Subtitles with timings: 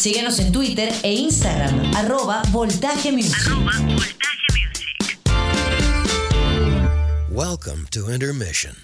[0.00, 3.36] Síguenos en Twitter e Instagram, arroba Voltaje Music.
[7.28, 8.74] Welcome to Intermission.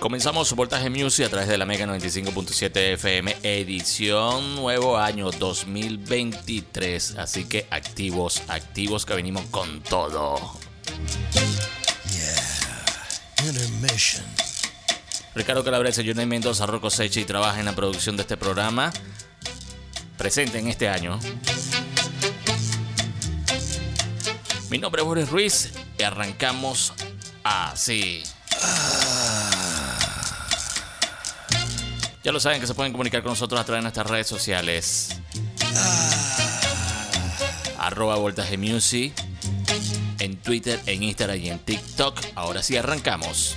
[0.00, 7.18] Comenzamos Voltaje Music a través de la Mega 95.7 FM, edición nuevo año 2023.
[7.18, 10.56] Así que activos, activos que venimos con todo.
[12.14, 14.24] Yeah, Intermission.
[15.34, 18.90] Ricardo Calabrese, Johnny Mendoza, Rocco Seche y trabaja en la producción de este programa.
[20.16, 21.18] Presente en este año.
[24.70, 26.92] Mi nombre es Boris Ruiz y arrancamos
[27.44, 28.22] así.
[32.24, 35.20] Ya lo saben que se pueden comunicar con nosotros a través de nuestras redes sociales.
[37.78, 39.12] Arroba Voltaje Music.
[40.20, 42.20] En Twitter, en Instagram y en TikTok.
[42.36, 43.56] Ahora sí arrancamos.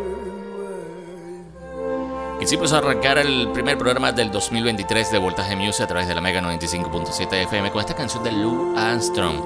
[2.41, 6.41] Quisimos arrancar el primer programa del 2023 de Voltaje Music a través de la Mega
[6.41, 9.39] 95.7 FM con esta canción de Lou Armstrong.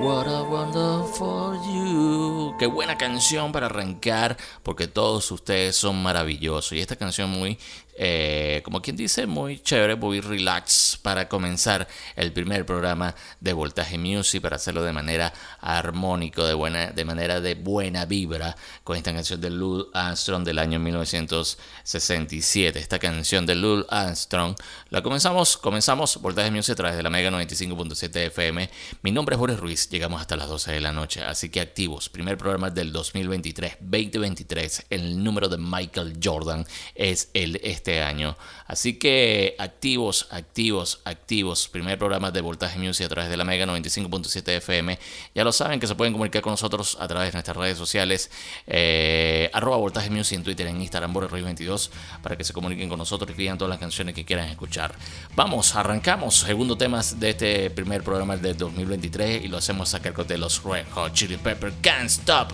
[0.00, 2.56] What a wonderful you.
[2.58, 6.72] Qué buena canción para arrancar porque todos ustedes son maravillosos.
[6.72, 7.58] Y esta canción muy,
[8.02, 13.98] eh, como quien dice, muy chévere, muy relax para comenzar el primer programa de Voltaje
[13.98, 19.12] Music, para hacerlo de manera armónico, de, buena, de manera de buena vibra, con esta
[19.12, 22.78] canción de Lou Armstrong del año 1967.
[22.78, 24.56] Esta canción de Lou Armstrong
[24.88, 28.70] la comenzamos, comenzamos Voltaje Music a través de la Mega 95.7 FM.
[29.02, 32.08] Mi nombre es Boris Ruiz, llegamos hasta las 12 de la noche, así que activos.
[32.08, 34.86] Primer programa del 2023, 2023.
[34.88, 38.36] El número de Michael Jordan es el este año.
[38.66, 41.68] Así que activos, activos, activos.
[41.68, 44.98] Primer programa de Voltaje Music a través de la Mega 95.7 FM.
[45.34, 48.30] Ya lo saben que se pueden comunicar con nosotros a través de nuestras redes sociales.
[48.66, 51.90] Eh, arroba Voltaje Music en Twitter, en Instagram, Ruiz 22
[52.22, 54.94] para que se comuniquen con nosotros y pidan todas las canciones que quieran escuchar.
[55.34, 56.36] Vamos, arrancamos.
[56.36, 60.62] Segundo tema de este primer programa del 2023 y lo hacemos a cargo de los
[60.62, 62.52] Red Hot Chili Pepper Can't Stop.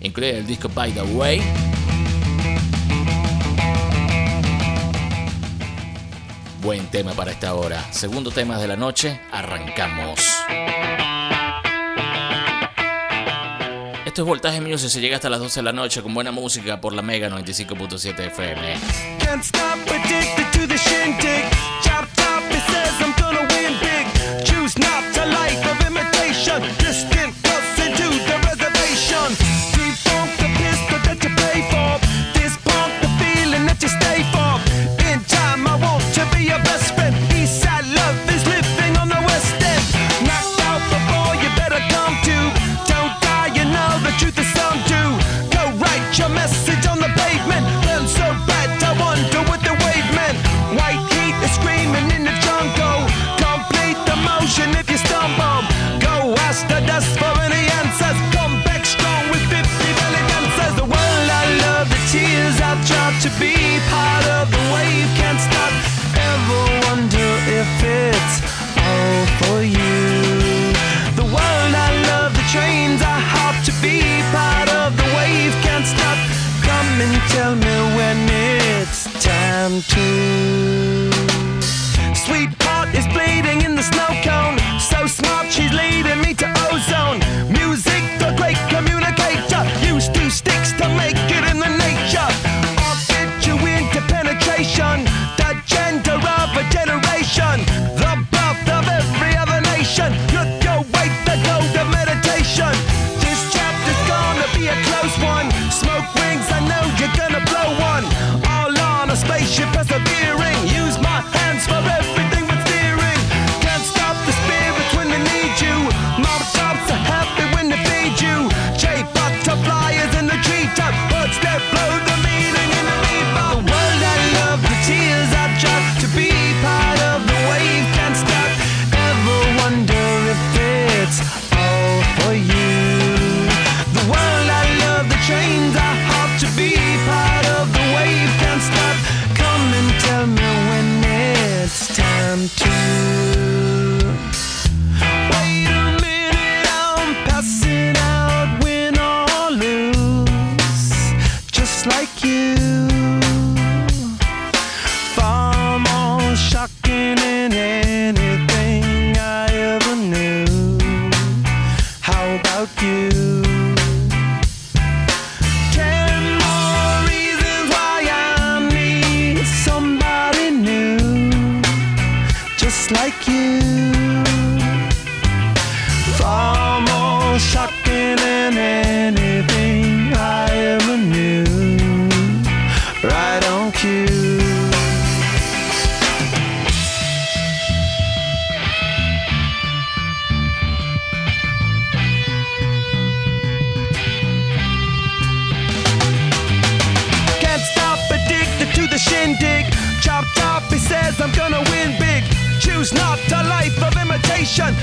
[0.00, 1.83] Incluye el disco By the Way.
[6.64, 7.92] Buen tema para esta hora.
[7.92, 10.18] Segundo tema de la noche, arrancamos.
[14.06, 16.80] Esto es Voltaje Music, se llega hasta las 12 de la noche con buena música
[16.80, 18.76] por la Mega 95.7 FM.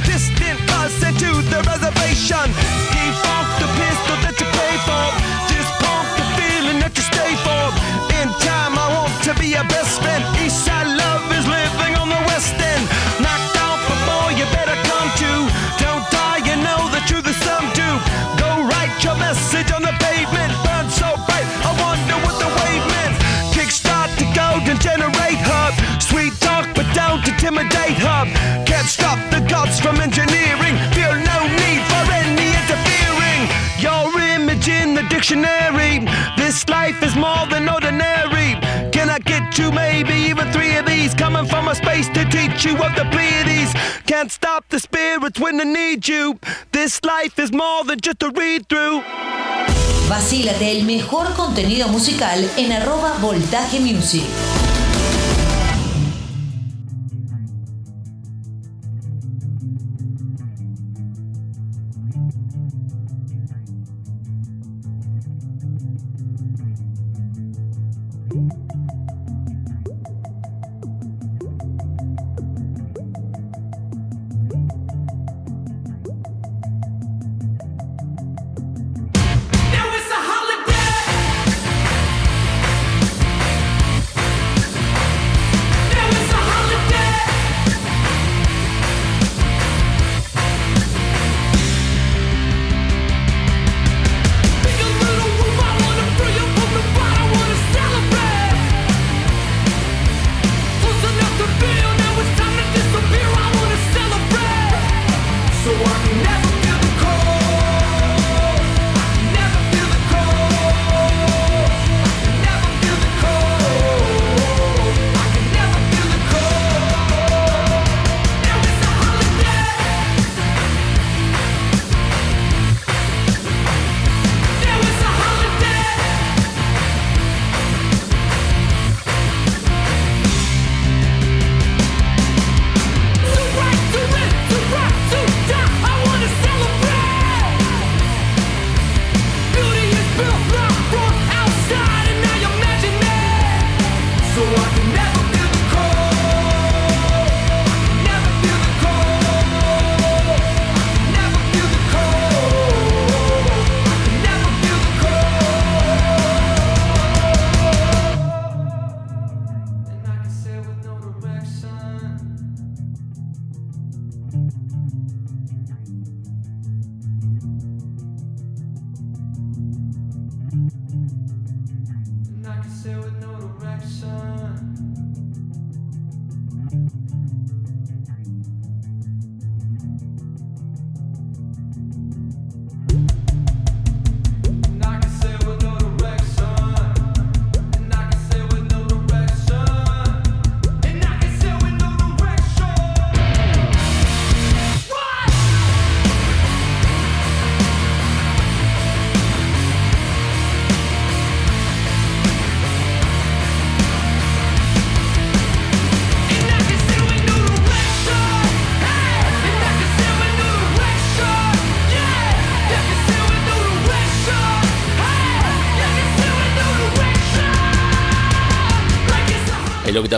[0.06, 2.48] distant us into the reservation.
[2.94, 5.06] Defunct the pistol that you pay for.
[5.52, 5.72] Just
[6.18, 7.64] the feeling that you stay for.
[8.20, 10.24] In time, I want to be your best friend.
[10.44, 11.01] Eastside.
[27.32, 28.28] intimidate hub.
[28.66, 30.76] Can't stop the gods from engineering.
[30.96, 33.42] Feel no need for any interfering.
[33.80, 34.06] Your
[34.36, 36.06] image in the dictionary.
[36.38, 38.60] This life is more than ordinary.
[38.92, 41.14] Can I get two, maybe even three of these?
[41.14, 43.72] Coming from a space to teach you of the Pleiades.
[44.06, 46.40] Can't stop the spirits when they need you.
[46.72, 49.04] This life is more than just a read through.
[50.10, 54.26] Vacílate el mejor contenido musical en arroba voltaje music.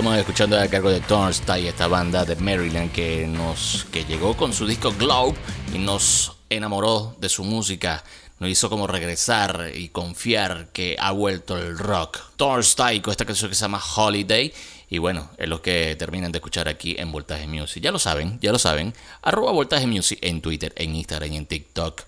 [0.03, 4.51] Estamos escuchando a cargo de Thornstein, esta banda de Maryland que nos que llegó con
[4.51, 5.37] su disco Globe
[5.73, 8.03] y nos enamoró de su música.
[8.37, 12.19] Nos hizo como regresar y confiar que ha vuelto el rock.
[12.35, 14.53] Thornstein con esta canción que se llama Holiday.
[14.89, 17.81] Y bueno, es lo que terminan de escuchar aquí en Voltaje Music.
[17.81, 18.93] Ya lo saben, ya lo saben.
[19.21, 22.01] Arroba Voltaje Music en Twitter, en Instagram y en TikTok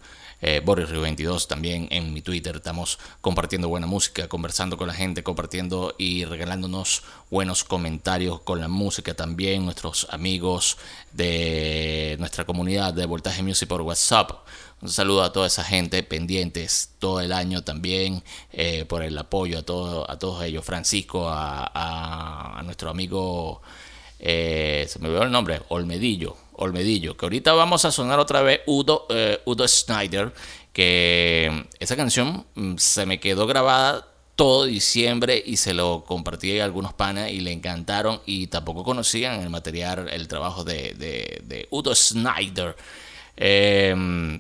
[0.48, 2.58] eh, Boris Rio 22 también en mi Twitter.
[2.58, 8.68] Estamos compartiendo buena música, conversando con la gente, compartiendo y regalándonos buenos comentarios con la
[8.68, 9.66] música también.
[9.66, 10.78] Nuestros amigos
[11.14, 14.34] de nuestra comunidad de Voltaje Music por WhatsApp.
[14.84, 18.22] Un saludo a toda esa gente pendientes todo el año también
[18.54, 20.64] eh, por el apoyo a, todo, a todos ellos.
[20.64, 23.64] Francisco, a, nuestro amigo,
[24.20, 26.45] eh, se me olvidó el nombre, Olmedillo.
[26.58, 30.34] Olmedillo, que ahorita vamos a sonar otra vez Udo, eh, Udo Snyder,
[30.74, 36.66] que esa canción mm, se me quedó grabada todo diciembre y se lo compartí a
[36.66, 42.76] algunos panas y le encantaron y tampoco conocían el material, el trabajo de, Udo Snyder.
[43.38, 44.40] Em,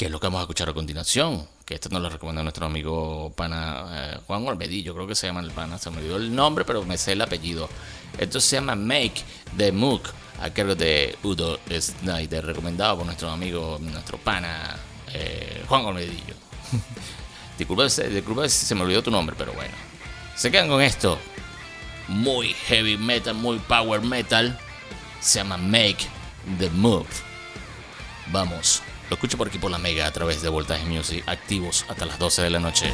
[0.00, 1.46] que es lo que vamos a escuchar a continuación.
[1.66, 5.40] Que esto nos lo recomienda nuestro amigo pana eh, Juan Olmedillo, creo que se llama
[5.40, 7.68] el pana, se me olvidó el nombre, pero me sé el apellido.
[8.18, 9.22] Esto se llama Make
[9.58, 10.08] the Mook
[10.40, 14.76] a cargo de Udo Snyder, recomendado por nuestro amigo, nuestro pana
[15.12, 16.34] eh, Juan Olmedillo.
[17.58, 19.74] disculpa, disculpa si se me olvidó tu nombre, pero bueno.
[20.34, 21.18] Se quedan con esto.
[22.08, 24.58] Muy heavy metal, muy power metal.
[25.20, 26.06] Se llama Make
[26.58, 27.06] the Move.
[28.32, 32.06] Vamos, lo escucho por aquí por la Mega a través de Voltaje Music, activos hasta
[32.06, 32.92] las 12 de la noche.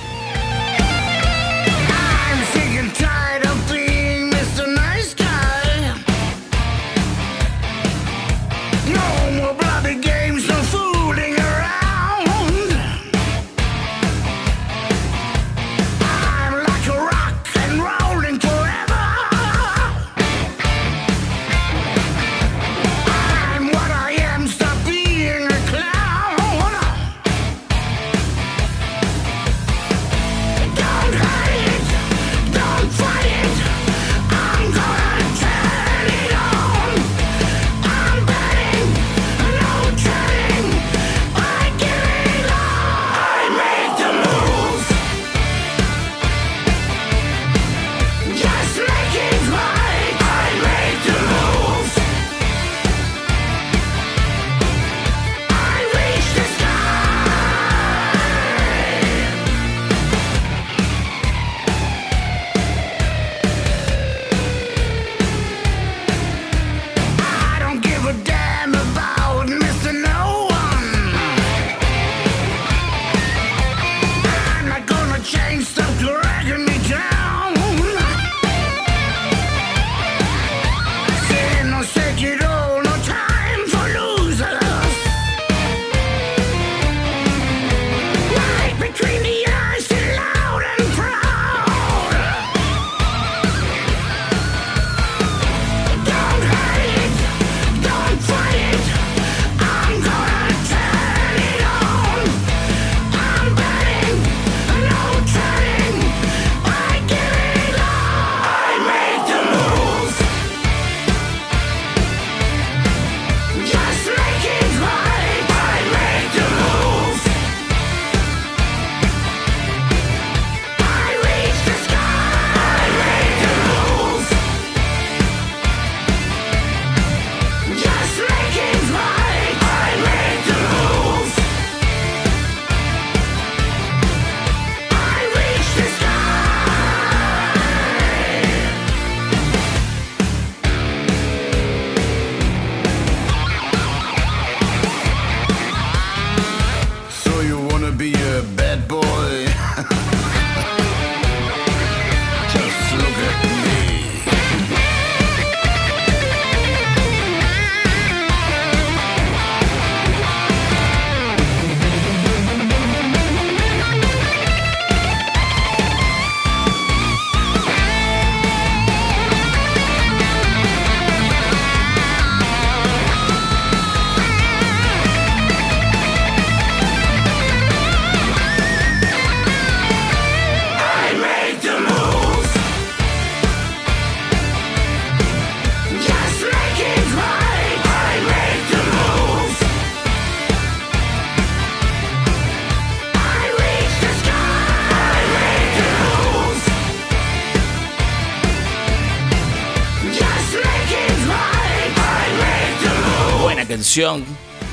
[204.04, 204.18] A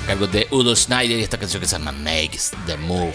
[0.05, 3.13] cargo de Udo Snyder y esta canción que se llama Makes the Move.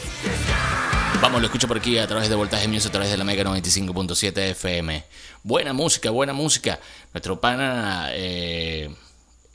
[1.20, 3.44] Vamos, lo escucho por aquí a través de Voltaje Music, a través de la Mega
[3.44, 5.04] 95.7 FM.
[5.42, 6.80] Buena música, buena música.
[7.12, 8.88] Nuestro pana eh,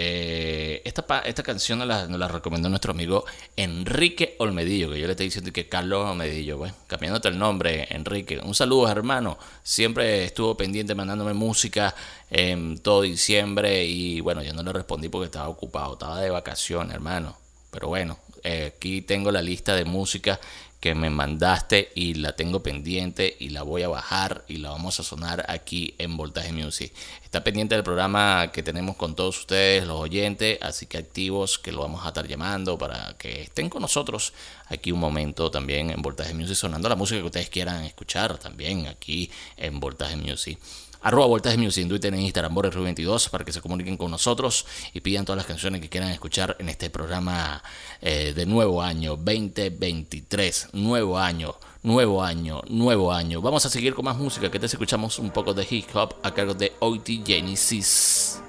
[0.06, 3.24] eh, esta, esta canción nos la, recomendó nuestro amigo
[3.56, 8.40] Enrique Olmedillo, que yo le estoy diciendo que Carlos Olmedillo, pues, cambiándote el nombre, Enrique.
[8.40, 9.38] Un saludo, hermano.
[9.64, 11.96] Siempre estuvo pendiente mandándome música
[12.30, 16.94] en todo diciembre y bueno, yo no le respondí porque estaba ocupado, estaba de vacaciones,
[16.94, 17.38] hermano.
[17.72, 20.38] Pero bueno, eh, aquí tengo la lista de música
[20.84, 25.00] que me mandaste y la tengo pendiente y la voy a bajar y la vamos
[25.00, 26.94] a sonar aquí en Voltaje Music.
[27.24, 31.72] Está pendiente del programa que tenemos con todos ustedes, los oyentes, así que activos que
[31.72, 34.34] lo vamos a estar llamando para que estén con nosotros
[34.68, 38.88] aquí un momento también en Voltaje Music sonando la música que ustedes quieran escuchar también
[38.88, 40.60] aquí en Voltaje Music.
[41.04, 45.02] Arroba Voltaje Music en Twitter, en Instagram, 22 para que se comuniquen con nosotros y
[45.02, 47.62] pidan todas las canciones que quieran escuchar en este programa
[48.02, 50.70] eh, de nuevo año 2023.
[50.72, 53.42] Nuevo año, nuevo año, nuevo año.
[53.42, 54.50] Vamos a seguir con más música.
[54.50, 58.42] Que te escuchamos un poco de hip hop a cargo de OT Genesis.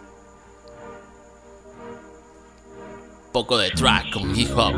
[3.33, 4.75] Poco de track con hip hop.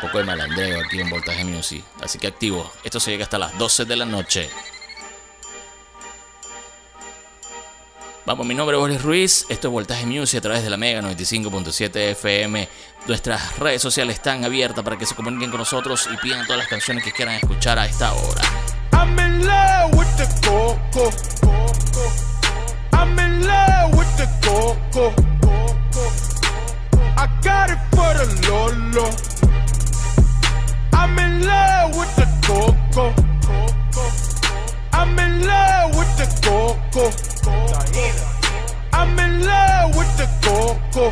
[0.00, 1.84] Poco de malandreo aquí en Voltaje Music.
[2.02, 2.70] Así que activo.
[2.84, 4.50] Esto se llega hasta las 12 de la noche.
[8.24, 9.46] Vamos, mi nombre es Boris Ruiz.
[9.48, 12.68] Esto es Voltaje Music a través de la Mega 95.7 FM.
[13.06, 16.68] Nuestras redes sociales están abiertas para que se comuniquen con nosotros y pidan todas las
[16.68, 18.42] canciones que quieran escuchar a esta hora.
[20.46, 21.10] Coco.
[24.90, 25.14] Coco.
[27.18, 29.35] I got it for the Lolo.
[30.98, 33.12] I'm in love with the coco.
[34.94, 37.04] I'm in love with the coco.
[38.94, 41.04] I'm in love with the coco.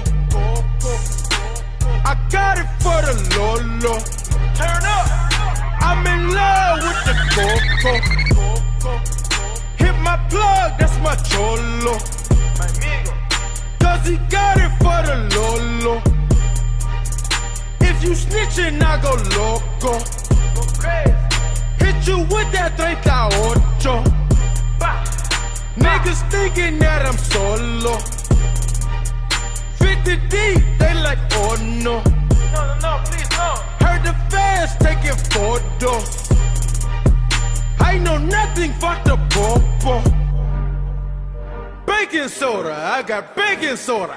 [2.11, 3.99] I got it for the Lolo.
[4.59, 5.07] Turn up.
[5.89, 7.93] I'm in love with the coco.
[9.77, 11.99] Hit my plug, that's my cholo.
[13.81, 16.24] Cause he got it for the Lolo
[18.05, 19.99] you snitching, I go loco.
[21.79, 23.05] Hit you with that 38.
[25.77, 27.99] Niggas thinking that I'm solo.
[29.79, 32.03] 50 deep, they like, oh no.
[32.53, 33.55] No, no, no, please no.
[33.85, 36.31] Heard the fans taking photos.
[37.81, 40.03] I know nothing but the popo.
[41.87, 44.17] Baking soda, I got baking soda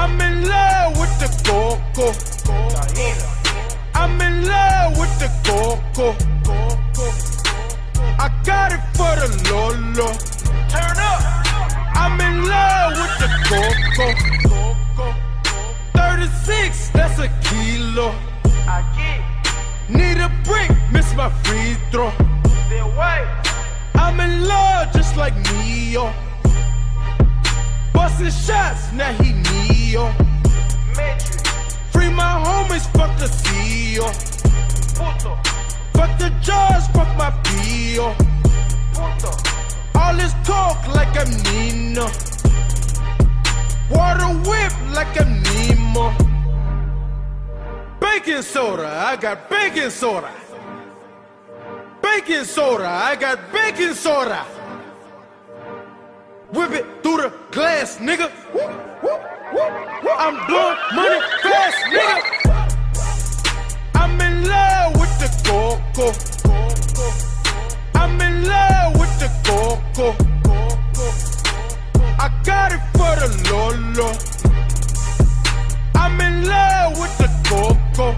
[0.00, 2.12] I'm in love with the coco.
[3.94, 6.14] I'm in love with the coco.
[8.16, 10.12] I got it for the Lolo.
[10.70, 11.20] Turn up.
[11.96, 14.14] I'm in love with the coco.
[15.94, 18.14] 36, that's a kilo.
[19.88, 22.12] Need a break, miss my free throw.
[23.94, 26.14] I'm in love just like Neo.
[28.08, 30.10] Busting shots, now he Neo.
[31.92, 34.08] Free my homies, fuck the CEO.
[35.92, 38.16] Fuck the judge, fuck my PO.
[39.94, 42.06] All this talk like I'm Nino.
[43.90, 46.10] Water whip like I'm Nemo.
[48.00, 50.32] Baking soda, I got baking soda.
[52.00, 54.46] Baking soda, I got baking soda.
[56.50, 58.30] Whip it through the glass, nigga.
[60.18, 62.22] I'm blowing money fast, nigga.
[63.94, 66.10] I'm in love with the coco.
[67.94, 70.16] I'm in love with the coco.
[72.18, 74.08] I got it for the Lolo.
[75.96, 78.16] I'm in love with the coco.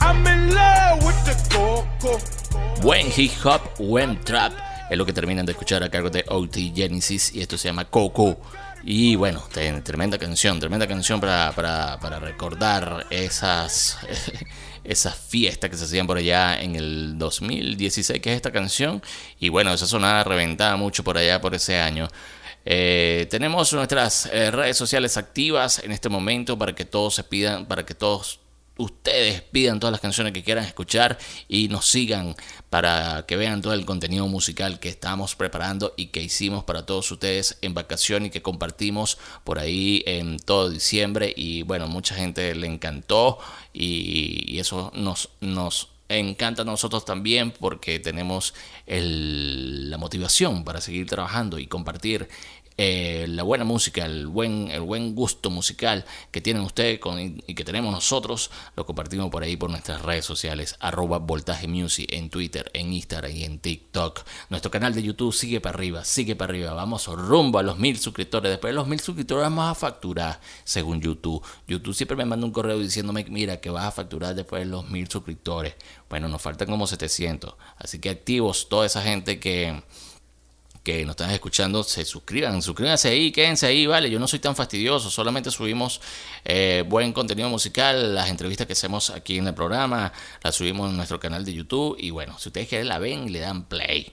[0.00, 2.80] I'm in love with the coco.
[2.80, 4.52] Buen hip hop, buen trap
[4.90, 7.86] es lo que terminan de escuchar a cargo de OT Genesis y esto se llama
[7.86, 8.38] Coco.
[8.86, 9.42] Y bueno,
[9.82, 13.98] tremenda canción, tremenda canción para, para, recordar esas,
[14.84, 19.02] esas fiestas que se hacían por allá en el 2016, que es esta canción.
[19.40, 22.08] Y bueno, esa sonada reventaba mucho por allá por ese año.
[22.66, 27.66] Eh, tenemos nuestras eh, redes sociales activas en este momento para que todos se pidan,
[27.66, 28.40] para que todos
[28.76, 32.34] ustedes pidan todas las canciones que quieran escuchar y nos sigan
[32.70, 37.10] para que vean todo el contenido musical que estamos preparando y que hicimos para todos
[37.10, 41.32] ustedes en vacación y que compartimos por ahí en todo diciembre.
[41.36, 43.38] Y bueno mucha gente le encantó
[43.72, 48.54] y, eso nos, nos encanta a nosotros también porque tenemos
[48.86, 52.28] la motivación para seguir trabajando y compartir
[52.76, 56.98] eh, la buena música, el buen, el buen gusto musical que tienen ustedes
[57.46, 62.12] y que tenemos nosotros, lo compartimos por ahí por nuestras redes sociales, arroba voltaje music
[62.12, 64.24] en Twitter, en Instagram y en TikTok.
[64.50, 67.98] Nuestro canal de YouTube sigue para arriba, sigue para arriba, vamos rumbo a los mil
[67.98, 68.50] suscriptores.
[68.50, 71.44] Después de los mil suscriptores vamos a facturar, según YouTube.
[71.68, 74.88] YouTube siempre me manda un correo diciéndome, mira, que vas a facturar después de los
[74.90, 75.74] mil suscriptores.
[76.08, 79.82] Bueno, nos faltan como 700, así que activos toda esa gente que
[80.84, 84.54] que nos están escuchando se suscriban, suscríbanse ahí, quédense ahí, vale, yo no soy tan
[84.54, 86.00] fastidioso, solamente subimos
[86.44, 90.96] eh, buen contenido musical, las entrevistas que hacemos aquí en el programa, las subimos en
[90.96, 94.12] nuestro canal de YouTube y bueno, si ustedes quieren la ven, le dan play.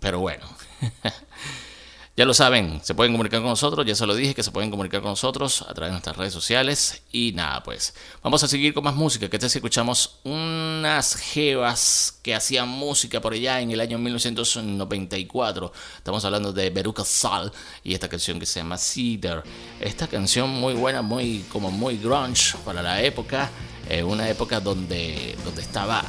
[0.00, 0.46] Pero bueno.
[2.16, 4.70] Ya lo saben, se pueden comunicar con nosotros, ya se lo dije que se pueden
[4.70, 7.02] comunicar con nosotros a través de nuestras redes sociales.
[7.10, 9.28] Y nada, pues vamos a seguir con más música.
[9.28, 15.72] Que te escuchamos unas jevas que hacían música por allá en el año 1994.
[15.96, 17.50] Estamos hablando de Beruca Sal
[17.82, 19.42] y esta canción que se llama Cedar.
[19.80, 23.50] Esta canción muy buena, muy como muy grunge para la época.
[23.88, 26.04] Eh, una época donde, donde estaba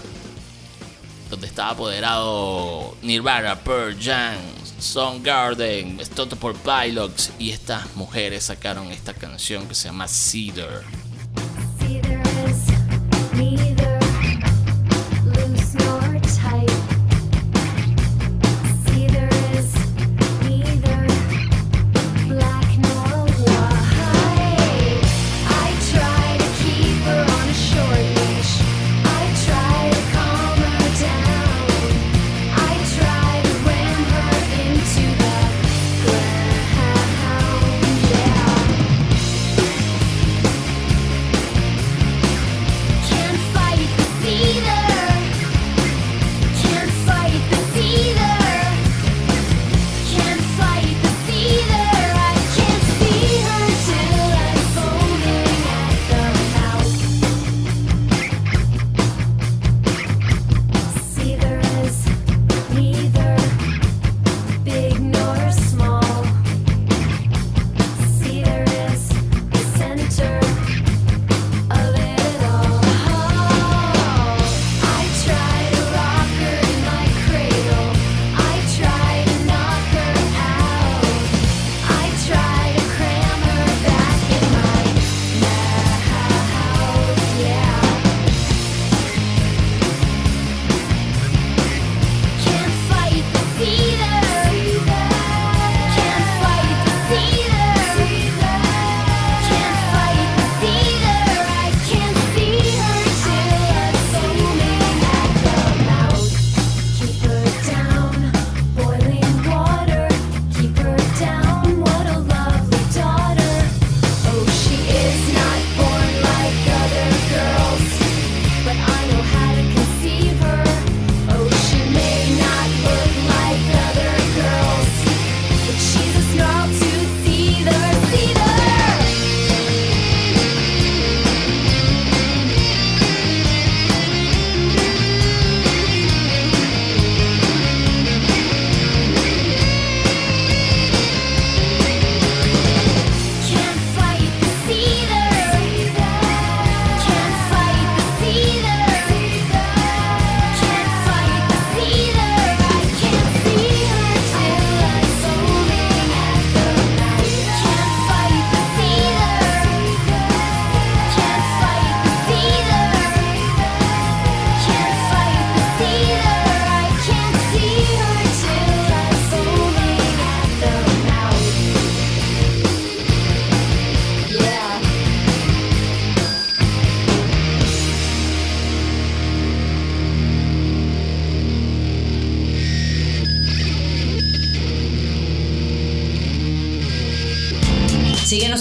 [1.31, 4.35] donde estaba apoderado Nirvana, Pearl Jam,
[5.23, 10.83] Garden, Stone por Pilots y estas mujeres sacaron esta canción que se llama Cedar.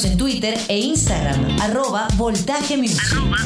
[0.03, 3.01] En Twitter e Instagram, arroba Voltaje Music.
[3.13, 3.37] Arroba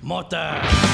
[0.00, 0.89] voltaje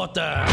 [0.00, 0.49] Mota.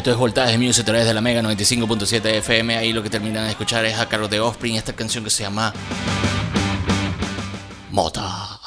[0.00, 2.74] Esto es Voltaje Music a través de la Mega 95.7 FM.
[2.74, 5.42] Ahí lo que terminan de escuchar es a cargo de Offspring esta canción que se
[5.42, 5.74] llama
[7.90, 8.58] Mota.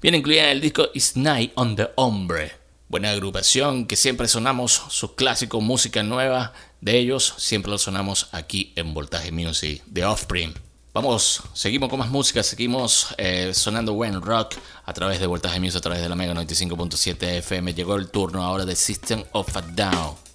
[0.00, 2.52] Viene incluida en el disco It's Night on the Hombre.
[2.88, 7.34] Buena agrupación que siempre sonamos sus clásicos, música nueva de ellos.
[7.36, 10.54] Siempre lo sonamos aquí en Voltaje Music de Offspring.
[10.94, 14.54] Vamos, seguimos con más música, seguimos eh, sonando buen rock
[14.86, 17.74] a través de Voltaje Music, a través de la Mega 95.7 FM.
[17.74, 20.29] Llegó el turno ahora de System of a Down.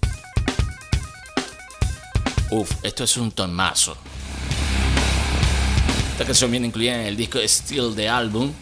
[2.50, 3.96] Uf, esto es un tomazo.
[6.12, 8.52] Esta canción viene incluida en el disco Still the Album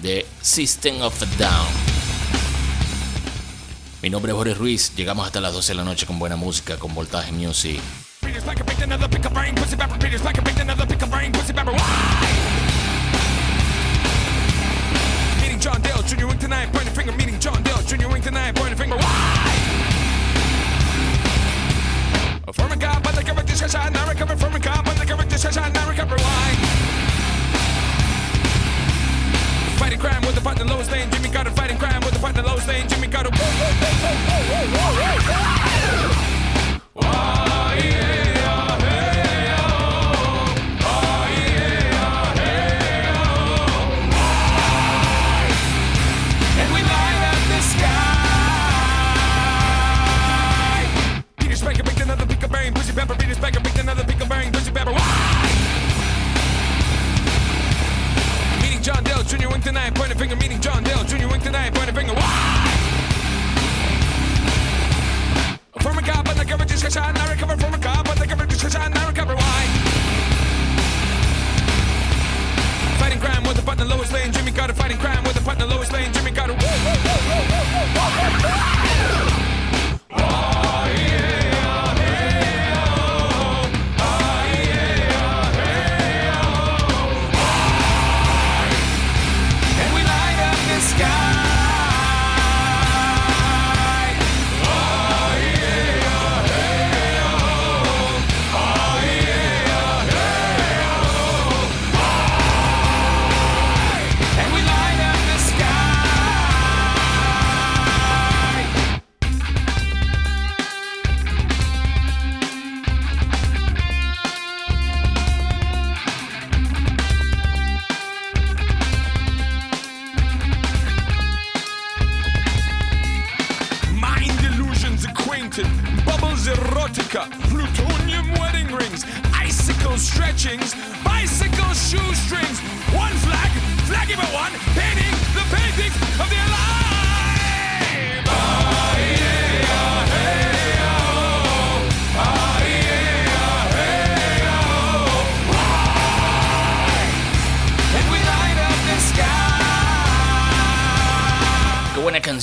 [0.00, 1.66] de System of a Down.
[4.02, 4.92] Mi nombre es Boris Ruiz.
[4.94, 7.80] Llegamos hasta las 12 de la noche con buena música, con Voltaje Music.
[22.46, 25.24] A former cop on the cover discussion, I recover from a cop on the cover
[25.24, 26.54] discussion, I recover why.
[29.78, 32.68] Fighting crime with a partner lowest lane, Jimmy Carter fighting crime with a partner lowest
[32.68, 33.30] lane, Jimmy Carter.
[36.94, 37.53] Whoa,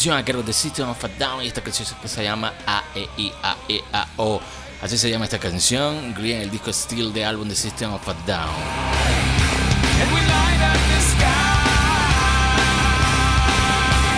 [0.01, 3.07] canción, a cargo de System of a Down y esta canción se llama A E
[3.17, 4.41] I A E A O.
[4.81, 8.13] Así se llama esta canción, incluida el disco Steel de álbum de System of a
[8.25, 8.49] Down.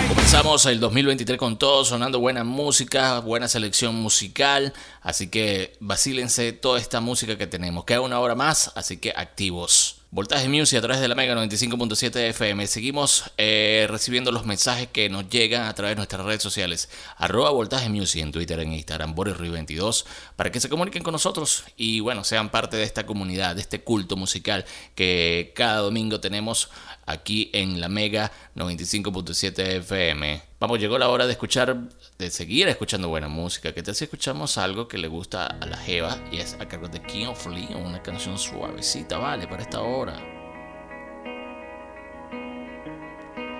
[0.08, 6.80] Comenzamos el 2023 con todo, sonando buena música, buena selección musical, así que vacílense toda
[6.80, 7.84] esta música que tenemos.
[7.84, 10.03] Queda una hora más, así que activos.
[10.14, 12.68] Voltaje Music a través de la Mega 95.7 FM.
[12.68, 16.88] Seguimos eh, recibiendo los mensajes que nos llegan a través de nuestras redes sociales.
[17.16, 20.04] Arroba Voltaje Music en Twitter, en Instagram, BorisRui22,
[20.36, 23.80] para que se comuniquen con nosotros y bueno, sean parte de esta comunidad, de este
[23.82, 26.70] culto musical que cada domingo tenemos
[27.06, 30.42] aquí en la Mega 95.7 FM.
[30.60, 31.76] Vamos, llegó la hora de escuchar,
[32.18, 33.72] de seguir escuchando buena música.
[33.72, 36.88] Que tal si escuchamos algo que le gusta a la Jeva y es a cargo
[36.88, 40.16] de King of Leon, una canción suavecita, vale, para esta hora.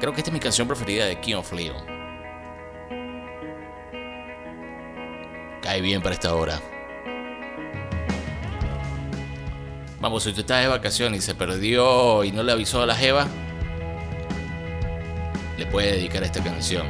[0.00, 1.85] Creo que esta es mi canción preferida de King of Leon.
[5.62, 6.61] Cae bien para esta hora.
[10.00, 12.94] Vamos, si usted está de vacaciones y se perdió y no le avisó a la
[12.94, 13.26] Jeva,
[15.57, 16.87] le puede dedicar esta canción.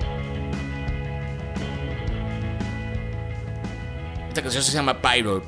[4.29, 5.45] Esta canción se llama Pyro.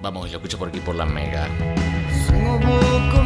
[0.00, 1.48] Vamos, lo escucho por aquí por la mega.
[2.26, 3.22] Single book of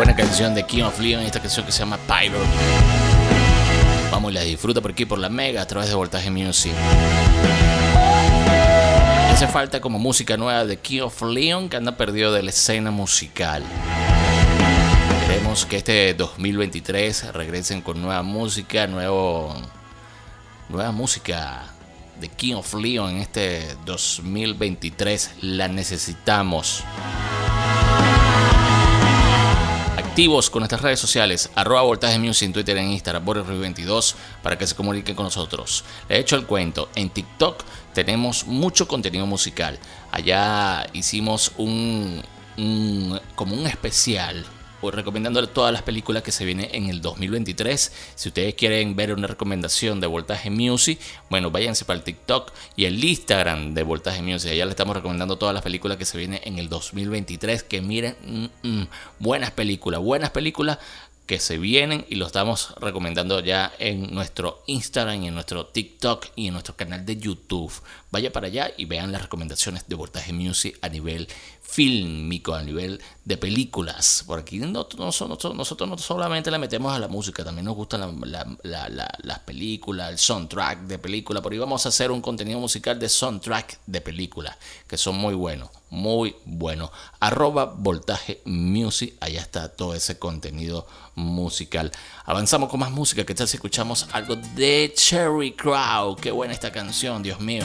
[0.00, 2.38] buena canción de King of Leon, esta canción que se llama Pyro.
[4.10, 6.72] Vamos y la disfruta por aquí por la mega a través de Voltaje Music.
[9.30, 12.90] Hace falta como música nueva de King of Leon que anda perdido de la escena
[12.90, 13.62] musical.
[15.26, 19.54] Queremos que este 2023 regresen con nueva música, nuevo,
[20.70, 21.64] nueva música
[22.18, 25.32] de King of Leon en este 2023.
[25.42, 26.84] La necesitamos.
[30.20, 34.58] Activos con nuestras redes sociales, arroba voltaje music en Twitter, en Instagram, Boris 22 para
[34.58, 35.82] que se comuniquen con nosotros.
[36.10, 37.64] Le he hecho el cuento, en TikTok
[37.94, 39.78] tenemos mucho contenido musical.
[40.12, 42.22] Allá hicimos un,
[42.58, 44.44] un- como un especial
[44.82, 47.92] recomendándole todas las películas que se vienen en el 2023.
[48.14, 52.86] Si ustedes quieren ver una recomendación de Voltaje Music, bueno, váyanse para el TikTok y
[52.86, 54.52] el Instagram de Voltaje Music.
[54.52, 57.62] Allá le estamos recomendando todas las películas que se vienen en el 2023.
[57.62, 58.16] Que miren,
[58.62, 60.78] mm, mm, buenas películas, buenas películas
[61.30, 66.26] que se vienen y lo estamos recomendando ya en nuestro Instagram y en nuestro TikTok
[66.34, 67.72] y en nuestro canal de YouTube.
[68.10, 71.28] Vaya para allá y vean las recomendaciones de Voltaje Music a nivel
[71.70, 74.24] fílmico, a nivel de películas.
[74.26, 75.54] Por aquí no, no- nosotros,
[75.88, 78.20] no solamente le metemos a la música, también nos gustan
[78.62, 81.40] la- las películas, el soundtrack de película.
[81.40, 84.56] Por ahí vamos a hacer un contenido musical de soundtrack de películas,
[84.88, 86.90] que son muy buenos, muy buenos.
[87.20, 91.92] Arroba Voltaje Music, allá está todo ese contenido musical.
[92.24, 96.16] Avanzamos con más música, ¿qué tal si escuchamos algo de Cherry Crow?
[96.16, 97.64] Qué buena esta canción, Dios mío.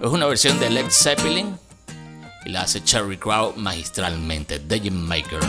[0.00, 1.58] Es una versión de Led Zeppelin
[2.46, 5.40] y la hace Cherry Crow magistralmente, The Maker.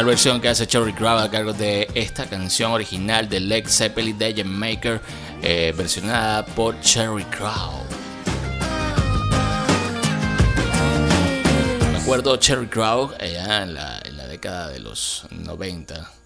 [0.00, 4.16] Magistral versión que hace Cherry Crow a cargo de esta canción original de Led Zeppelin
[4.16, 5.00] de Maker,
[5.42, 7.84] eh, versionada por Cherry Crow.
[11.92, 16.19] Me acuerdo Cherry Crow allá en la década de los 90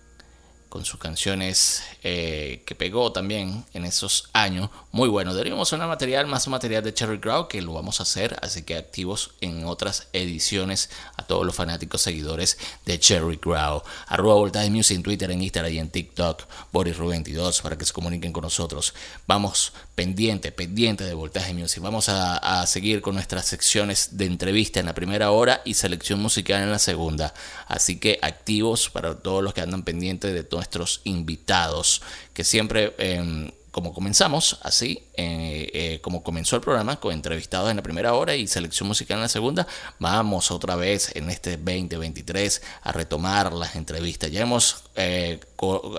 [0.75, 4.71] con sus canciones eh, que pegó también en esos años.
[4.91, 5.33] Muy bueno.
[5.33, 8.77] Deberíamos sonar material, más material de Cherry Crow, que lo vamos a hacer, así que
[8.77, 13.85] activos en otras ediciones a todos los fanáticos seguidores de Cherry Crow.
[14.09, 16.43] Arroba Voltaje Music en Twitter, en Instagram y en TikTok.
[16.73, 18.95] Boris 22 para que se comuniquen con nosotros.
[19.29, 21.83] Vamos pendiente, pendiente de Voltaje Music.
[21.83, 26.63] Vamos a, seguir con nuestras secciones de entrevista en la primera hora y selección musical
[26.63, 27.35] en la segunda.
[27.67, 33.53] Así que activos para todos los que andan pendientes de nuestros invitados, que siempre, eh,
[33.75, 38.37] como comenzamos, así, eh, eh, como comenzó el programa, con entrevistados en la primera hora
[38.37, 39.67] y selección musical en la segunda,
[39.99, 44.31] vamos otra vez en este 2023 a retomar las entrevistas.
[44.31, 45.41] Ya hemos eh,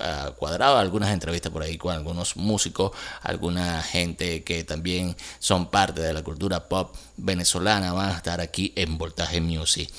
[0.01, 5.99] ah, cuadrado algunas entrevistas por ahí con algunos músicos, alguna gente que también son parte
[5.99, 9.91] de la cultura pop venezolana, van a estar aquí en Voltaje Music.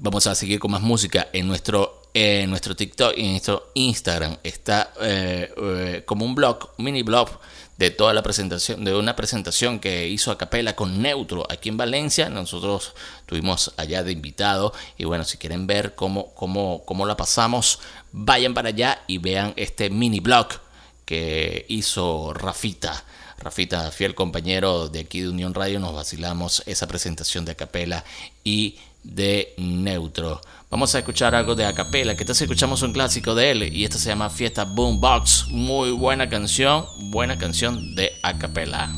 [0.00, 4.38] Vamos a seguir con más música en nuestro, eh, nuestro TikTok y nuestro Instagram.
[4.42, 7.28] Está eh, eh, como un blog, mini blog
[7.76, 11.76] de toda la presentación, de una presentación que hizo a capela con Neutro aquí en
[11.76, 12.28] Valencia.
[12.28, 12.94] Nosotros
[13.24, 14.72] tuvimos allá de invitado.
[14.96, 17.78] Y bueno, si quieren ver cómo, cómo, cómo la pasamos,
[18.10, 20.48] vayan para allá y vean este mini blog
[21.04, 23.04] que hizo Rafita.
[23.38, 28.04] Rafita, fiel compañero de aquí de Unión Radio, nos vacilamos esa presentación de Acapela
[28.42, 30.40] y de Neutro.
[30.70, 33.96] Vamos a escuchar algo de Acapela, que entonces escuchamos un clásico de él y esta
[33.96, 35.46] se llama Fiesta Boombox.
[35.48, 38.92] Muy buena canción, buena canción de Acapela.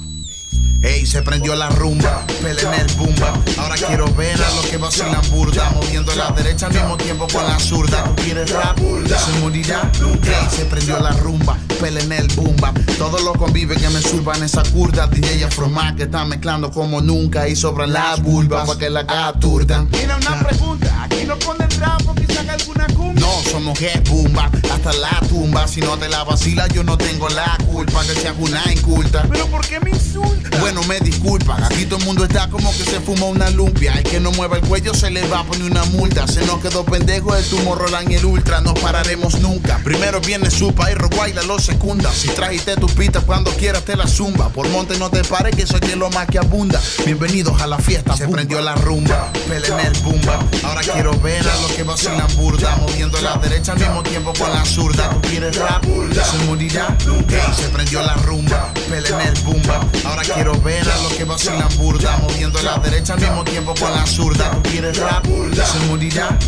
[0.82, 3.34] Ey, se prendió la rumba, pele en el bumba.
[3.58, 7.44] Ahora quiero ver a los que vacilan burda, moviendo la derecha al mismo tiempo con
[7.44, 8.02] la zurda.
[8.04, 8.78] ¿Tú quieres rap?
[8.78, 9.92] Se morirá.
[10.24, 12.72] Ey, se prendió la rumba, pele en el bumba.
[12.96, 15.06] Todos los conviven que me suban esa curda.
[15.06, 19.86] DJ Afromac que está mezclando como nunca y sobran las bulbas para que la capturdan.
[19.92, 20.89] Mira una pregunta,
[21.30, 22.99] no ponen rap o quizás alguna cumbia.
[23.44, 25.66] Somos head bumba, hasta la tumba.
[25.66, 29.26] Si no te la vacila, yo no tengo la culpa que seas una inculta.
[29.30, 30.58] Pero ¿por qué me insulta?
[30.60, 33.92] Bueno, me disculpan, aquí todo el mundo está como que se fuma una lumpia.
[33.94, 36.26] El que no mueva el cuello se le va a poner una multa.
[36.26, 39.80] Se nos quedó pendejo el tumor Roland y el ultra, no pararemos nunca.
[39.82, 42.12] Primero viene Supa y Roguayla lo secunda.
[42.12, 44.48] Si trajiste tu pita cuando quieras te la zumba.
[44.50, 46.80] Por monte no te pares que soy de lo más que abunda.
[47.04, 49.32] Bienvenidos a la fiesta, se prendió la rumba.
[49.48, 50.38] Pele en el bumba.
[50.64, 52.76] Ahora quiero ver a los que vacilan burda.
[52.76, 55.10] Moviendo la derecha al mismo tiempo con la zurda.
[55.10, 55.84] ¿Tú quieres rap?
[55.84, 56.96] Se morirá.
[57.28, 58.72] Ey, se prendió la rumba.
[58.88, 59.80] Pele en el bumba.
[60.04, 62.16] Ahora quiero ver a los que vacilan burda.
[62.18, 64.50] Moviendo la derecha al mismo tiempo con la zurda.
[64.50, 65.24] ¿Tú quieres rap?
[65.24, 66.38] Se morirá.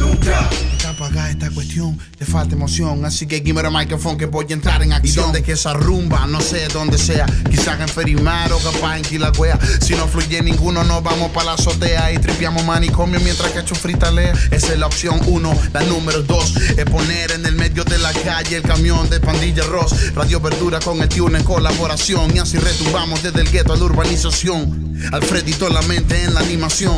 [0.83, 3.05] Está apagada esta cuestión, te falta emoción.
[3.05, 5.13] Así que give me the microphone que voy a entrar en acción.
[5.15, 6.27] ¿Y dónde es que esa rumba?
[6.27, 7.25] No sé dónde sea.
[7.49, 9.61] Quizás en Ferimar o capaz en Quilagüea.
[9.81, 13.77] Si no fluye ninguno, nos vamos para la azotea y tripiamos manicomio mientras que hecho
[13.77, 14.33] fritalea.
[14.51, 15.57] Esa es la opción uno.
[15.73, 19.63] La número dos es poner en el medio de la calle el camión de Pandilla
[19.63, 20.13] Ross.
[20.17, 22.35] Radio Verdura con el Tune en colaboración.
[22.35, 24.99] Y así retumbamos desde el gueto a la urbanización.
[25.13, 26.97] Alfredito la mente en la animación.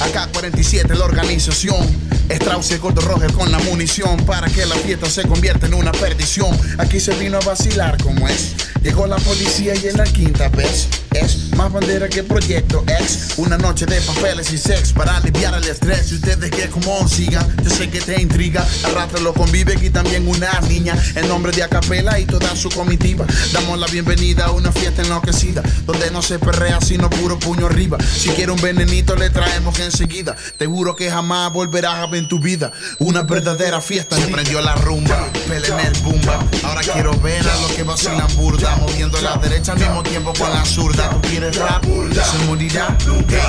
[0.00, 2.10] Acá 47 la organización.
[2.30, 5.92] Strauss y el gordo Con la munición para que la fiesta se convierta en una
[5.92, 6.58] perdición.
[6.78, 8.54] Aquí se vino a vacilar como es.
[8.82, 13.34] Llegó la policía y en la quinta vez es más bandera que proyecto X.
[13.36, 16.10] Una noche de papeles y sex para aliviar el estrés.
[16.12, 18.66] Y ustedes que como sigan, yo sé que te intriga.
[18.84, 20.94] Al rato lo convive aquí también una niña.
[21.14, 23.26] En nombre de Acapela y toda su comitiva.
[23.52, 25.62] Damos la bienvenida a una fiesta enloquecida.
[25.84, 27.98] Donde no se perrea sino puro puño arriba.
[28.00, 30.34] Si quiere un venenito le traemos enseguida.
[30.56, 32.72] Te juro que jamás volverás a ver tu vida
[33.10, 34.14] una verdadera fiesta.
[34.16, 36.38] Se prendió la rumba, pele el bumba.
[36.62, 38.76] Ahora quiero ver a los que vacilan burda.
[38.76, 41.10] Moviendo la derecha al mismo tiempo con la zurda.
[41.10, 41.82] ¿Tú quieres rap?
[41.84, 42.96] Se morirá.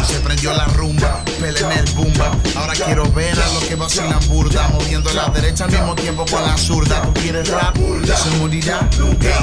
[0.07, 2.31] Se prendió la rumba, pele el bumba.
[2.55, 4.67] Ahora quiero ver a los que vacilan burda.
[4.69, 7.03] Moviendo la derecha al mismo tiempo con la zurda.
[7.03, 7.75] ¿Tú quieres rap?
[7.77, 8.89] Se morirá.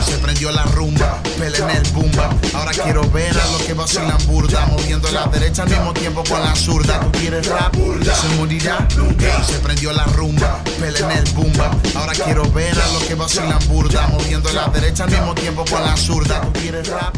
[0.04, 2.30] Se prendió la rumba, pele el bumba.
[2.54, 4.66] Ahora quiero ver a los que vacilan burda.
[4.66, 6.98] Moviendo la derecha al mismo tiempo con la zurda.
[7.00, 7.72] ¿Tú quieres rap?
[7.74, 8.88] Se morirá.
[9.46, 11.70] Se prendió la rumba, pele en el bumba.
[11.94, 14.06] Ahora quiero ver a los que vacilan burda.
[14.08, 16.40] Moviendo la derecha al mismo tiempo con la zurda.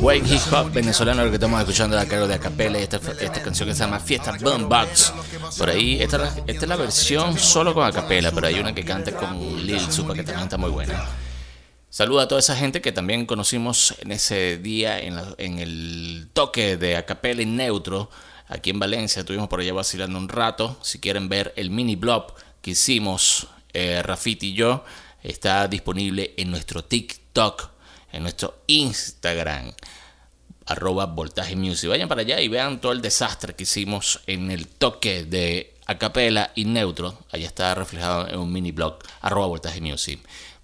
[0.01, 3.69] Wake Hip Hop venezolano, lo que estamos escuchando a cargo de Acapella esta, esta canción
[3.69, 5.13] que se llama Fiesta Boombox.
[5.59, 8.75] Por ahí, esta, es la- esta es la versión solo con Acapella, pero hay una
[8.75, 11.05] que canta con Lil Supa que también está muy buena.
[11.89, 16.29] Saluda a toda esa gente que también conocimos en ese día en, la- en el
[16.33, 18.11] toque de Acapella y Neutro.
[18.49, 20.77] Aquí en Valencia estuvimos por allá vacilando un rato.
[20.83, 22.33] Si quieren ver el mini blog
[22.63, 24.85] que hicimos eh, Rafiti y yo
[25.23, 27.71] está disponible en nuestro TikTok,
[28.13, 29.73] en nuestro Instagram
[30.71, 31.91] arroba voltaje music.
[31.91, 36.53] Vayan para allá y vean todo el desastre que hicimos en el toque de acapela
[36.55, 37.19] y neutro.
[37.33, 40.21] Allá está reflejado en un mini blog arroba voltaje music.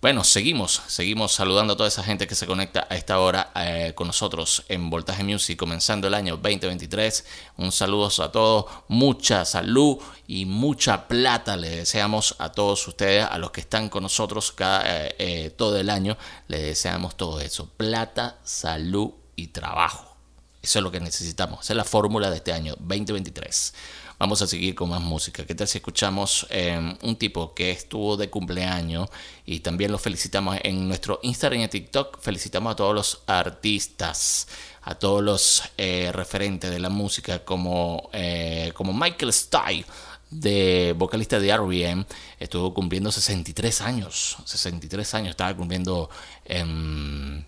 [0.07, 3.91] Bueno, seguimos, seguimos saludando a toda esa gente que se conecta a esta hora eh,
[3.97, 7.25] con nosotros en Voltaje Music, comenzando el año 2023.
[7.57, 9.99] Un saludo a todos, mucha salud
[10.29, 14.85] y mucha plata le deseamos a todos ustedes, a los que están con nosotros cada,
[14.87, 20.15] eh, eh, todo el año, les deseamos todo eso, plata, salud y trabajo.
[20.63, 23.75] Eso es lo que necesitamos, esa es la fórmula de este año 2023.
[24.19, 25.45] Vamos a seguir con más música.
[25.45, 29.11] ¿Qué tal si escuchamos eh, un tipo que estuvo de cumpleaños
[29.45, 32.19] y también lo felicitamos en nuestro Instagram y TikTok?
[32.21, 34.49] Felicitamos a todos los artistas,
[34.83, 39.85] a todos los eh, referentes de la música como, eh, como Michael Stipe
[40.31, 42.07] de vocalista de R.E.M.
[42.41, 46.11] estuvo cumpliendo 63 años 63 años estaba cumpliendo
[46.45, 47.45] em,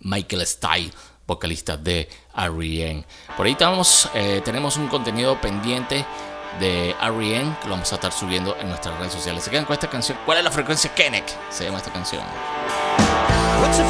[0.00, 0.94] Michael Stipe
[1.26, 3.04] vocalista de R.E.M.
[3.36, 6.04] Por ahí estamos, eh, tenemos un contenido pendiente
[6.60, 7.56] de R.E.M.
[7.60, 9.44] que lo vamos a estar subiendo en nuestras redes sociales.
[9.44, 10.18] Se quedan con esta canción.
[10.24, 11.30] ¿Cuál es la frecuencia Kenneth?
[11.50, 12.22] Se llama esta canción.
[13.60, 13.84] What's the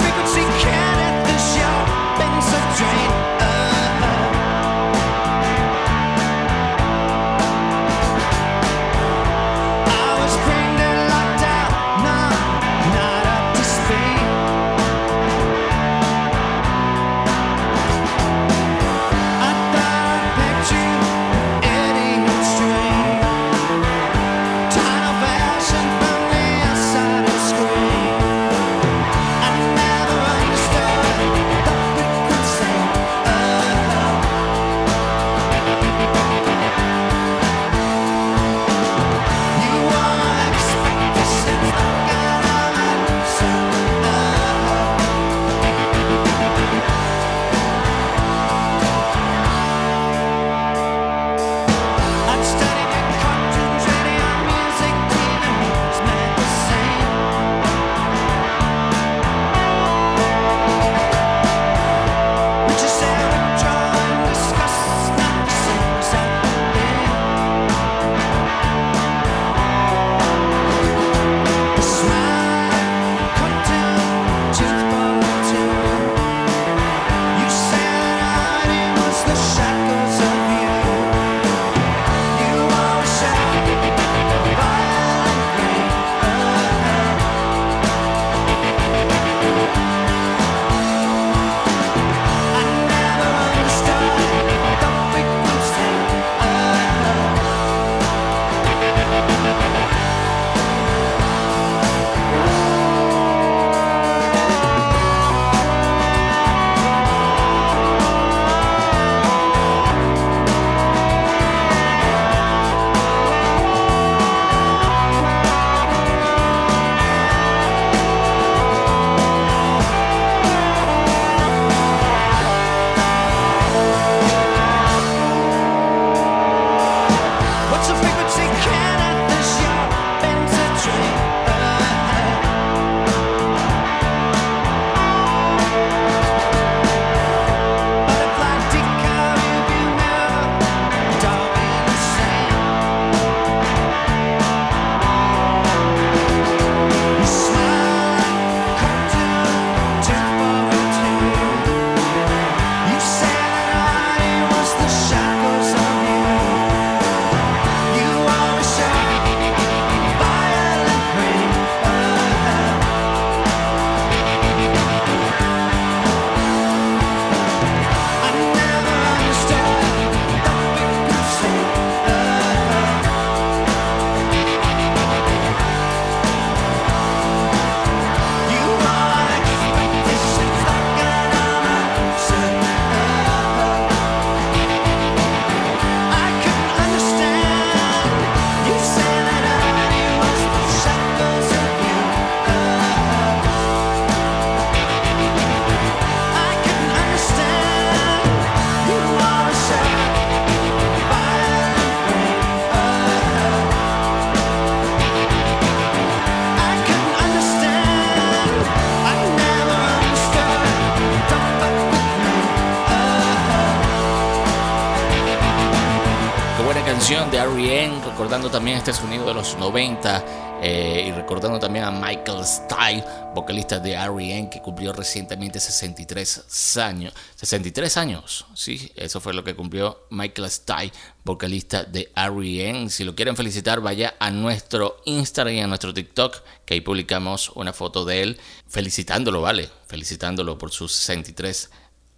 [218.24, 223.04] recordando también este sonido de los 90 eh, y recordando también a Michael Stipe,
[223.34, 224.48] vocalista de R.E.M.
[224.48, 227.12] que cumplió recientemente 63 años.
[227.34, 232.88] 63 años, sí, eso fue lo que cumplió Michael Stipe, vocalista de R.E.M.
[232.88, 237.50] Si lo quieren felicitar, vaya a nuestro Instagram y a nuestro TikTok, que ahí publicamos
[237.50, 239.68] una foto de él felicitándolo, ¿vale?
[239.86, 241.70] Felicitándolo por sus 63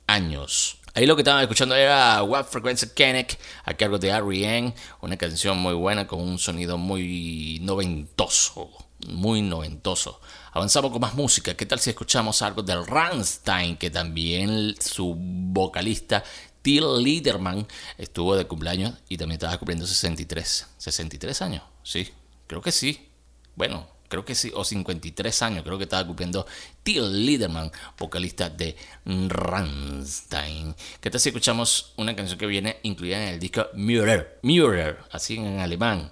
[0.07, 0.79] años.
[0.97, 4.73] Ahí lo que estaban escuchando era What Frequency Kenneck a cargo de R.E.M.
[5.03, 8.71] Una canción muy buena con un sonido muy noventoso.
[9.07, 10.23] Muy noventoso.
[10.53, 11.53] Avanzamos con más música.
[11.53, 13.77] ¿Qué tal si escuchamos algo del Rammstein?
[13.77, 16.25] Que también su vocalista
[16.63, 17.69] Till Liederman
[17.99, 20.67] estuvo de cumpleaños y también estaba cumpliendo 63.
[20.79, 22.11] 63 años, sí,
[22.47, 23.11] creo que sí.
[23.55, 26.47] Bueno, creo que sí, o 53 años, creo que estaba cumpliendo
[26.83, 30.75] Till Liederman, vocalista de Rammstein.
[31.01, 34.39] ¿Qué tal si escuchamos una canción que viene incluida en el disco Müller?
[34.43, 36.11] Müller, así en alemán.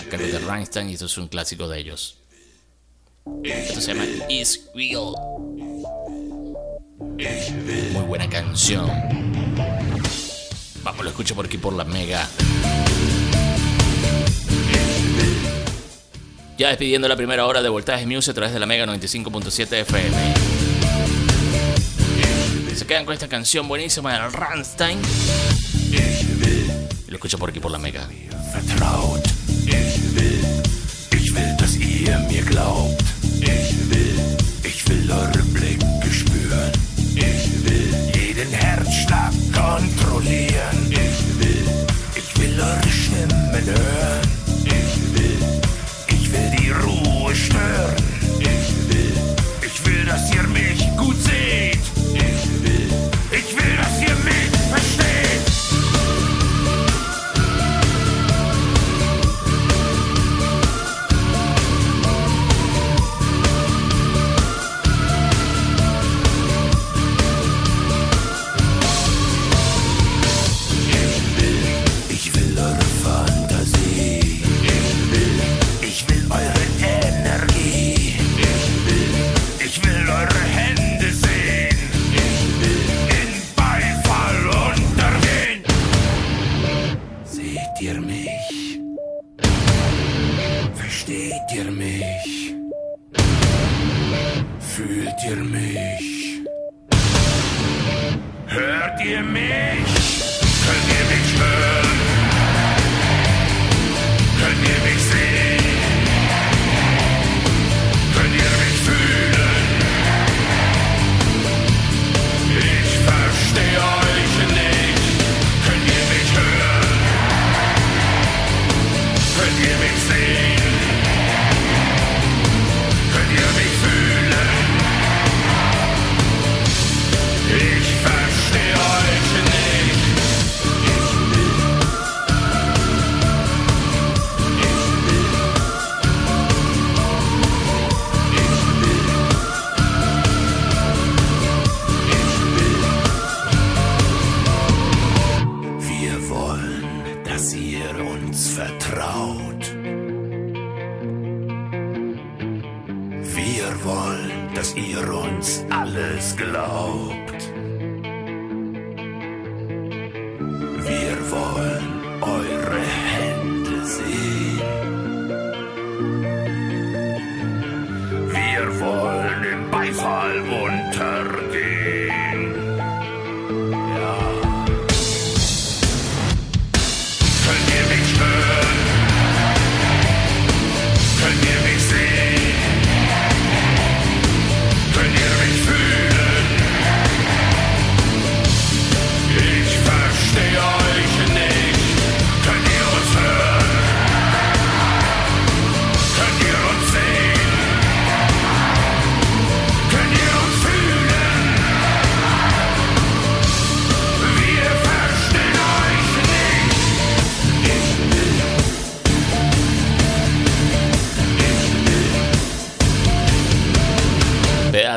[0.00, 2.18] A cargo de Rammstein y esto es un clásico de ellos.
[3.42, 5.14] Esto se llama Is Real.
[7.92, 8.86] Muy buena canción.
[10.82, 12.28] Vamos, lo escucho por aquí por la Mega.
[16.58, 20.16] Ya despidiendo la primera hora de Voltaje Music a través de la Mega 95.7 FM.
[22.74, 24.98] Se quedan con esta canción buenísima del Rammstein.
[27.08, 28.08] Lo escucho por aquí por la Mega.
[31.12, 33.02] Ich will, dass ihr mir glaubt.
[33.42, 35.95] Ich will, ich will eure Blicke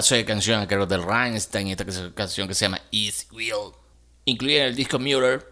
[0.09, 1.85] pedazo de canción, creo, de Rammstein, esta
[2.15, 3.73] canción que se llama Is Real.
[4.25, 5.45] Incluye en el disco Mueller.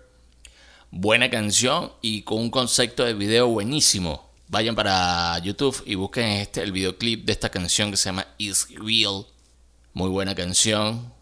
[0.89, 4.32] Buena canción y con un concepto de video buenísimo.
[4.47, 8.68] Vayan para YouTube y busquen este, el videoclip de esta canción que se llama Is
[8.74, 9.28] Real.
[9.93, 11.14] Muy buena canción.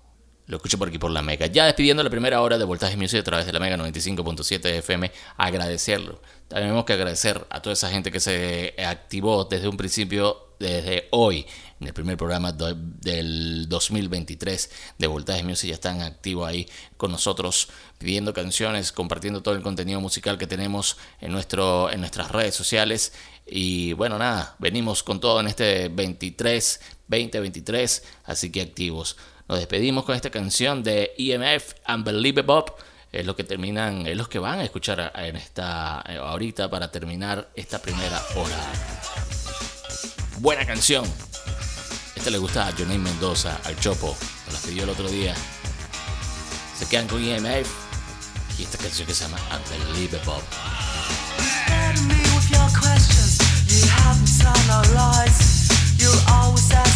[0.48, 1.48] Lo escucho por aquí por la Mega.
[1.48, 5.12] Ya despidiendo la primera hora de Voltaje Music a través de la Mega 95.7 FM,
[5.36, 6.22] agradecerlo.
[6.48, 11.08] También tenemos que agradecer a toda esa gente que se activó desde un principio, desde
[11.12, 11.46] hoy,
[11.80, 15.70] en el primer programa del 2023 de Voltaje Music.
[15.70, 16.68] Ya están activos ahí
[16.98, 22.32] con nosotros pidiendo canciones, compartiendo todo el contenido musical que tenemos en, nuestro, en nuestras
[22.32, 23.14] redes sociales.
[23.46, 29.18] Y bueno, nada, venimos con todo en este 23, 2023, así que activos.
[29.48, 32.74] Nos despedimos con esta canción de EMF, Unbelievable
[33.16, 36.92] es lo que terminan, es los que van a escuchar en esta eh, ahorita para
[36.92, 38.58] terminar esta primera hora.
[40.40, 41.06] Buena canción
[42.32, 44.18] le gusta a Jonay Mendoza, al Chopo,
[44.48, 45.36] me las pidió el otro día.
[46.78, 47.68] Se quedan con EMF
[48.58, 50.44] y esta canción que se llama Unbelievable.
[55.98, 56.96] You always ask.